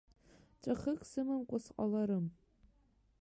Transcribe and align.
Ҵәахык 0.61 1.01
сымамкәа 1.09 1.57
сҟаларым. 1.63 2.25